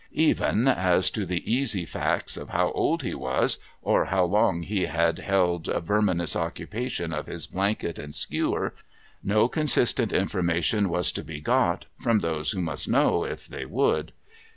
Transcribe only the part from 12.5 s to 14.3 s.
who must know if they would.